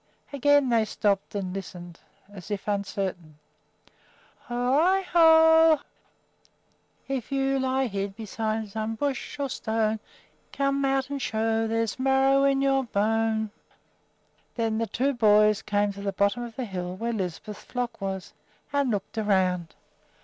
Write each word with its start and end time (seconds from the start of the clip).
Again 0.33 0.69
they 0.69 0.83
stopped 0.85 1.35
and 1.35 1.53
listened, 1.53 1.99
as 2.33 2.49
if 2.49 2.67
uncertain. 2.67 3.37
"Ho 4.45 4.79
i 4.79 5.01
ho!" 5.03 5.73
Again 5.75 5.75
they 5.75 5.75
challenged: 5.75 5.85
If 7.27 7.31
you 7.31 7.59
lie 7.59 7.85
hid 7.85 8.15
behind 8.15 8.71
some 8.71 8.95
bush 8.95 9.37
or 9.37 9.47
stone, 9.47 9.99
Come 10.51 10.85
out 10.85 11.11
and 11.11 11.21
show 11.21 11.67
there's 11.67 11.99
marrow 11.99 12.45
in 12.45 12.63
your 12.63 12.83
bone! 12.85 13.51
Then 14.55 14.79
the 14.79 14.87
two 14.87 15.13
boys 15.13 15.61
came 15.61 15.93
to 15.93 16.01
the 16.01 16.13
bottom 16.13 16.41
of 16.41 16.55
the 16.55 16.65
hill, 16.65 16.95
where 16.95 17.13
Lisbeth's 17.13 17.61
flock 17.63 18.01
was, 18.01 18.33
and 18.73 18.89
looked 18.89 19.19
around. 19.19 19.75